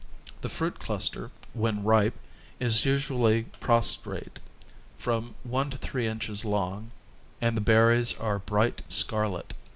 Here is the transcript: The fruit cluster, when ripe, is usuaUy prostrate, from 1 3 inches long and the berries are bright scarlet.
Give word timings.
The 0.41 0.49
fruit 0.49 0.79
cluster, 0.79 1.29
when 1.53 1.83
ripe, 1.83 2.15
is 2.59 2.81
usuaUy 2.85 3.45
prostrate, 3.59 4.39
from 4.97 5.35
1 5.43 5.69
3 5.69 6.07
inches 6.07 6.43
long 6.43 6.89
and 7.39 7.55
the 7.55 7.61
berries 7.61 8.17
are 8.19 8.39
bright 8.39 8.81
scarlet. 8.87 9.53